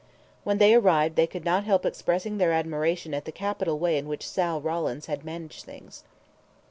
When 0.43 0.57
they 0.57 0.73
arrived 0.73 1.15
they 1.15 1.27
could 1.27 1.45
not 1.45 1.63
help 1.63 1.85
expressing 1.85 2.39
their 2.39 2.53
admiration 2.53 3.13
at 3.13 3.25
the 3.25 3.31
capital 3.31 3.77
way 3.77 3.99
in 3.99 4.07
which 4.07 4.27
Sal 4.27 4.59
Rawlins 4.59 5.05
had 5.05 5.23
managed 5.23 5.63
things. 5.63 6.03